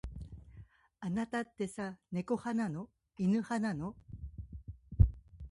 [0.99, 2.89] あなたってさ、猫派なの。
[3.19, 3.95] 犬派なの。